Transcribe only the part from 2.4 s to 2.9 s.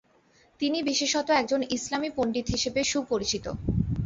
হিসেবে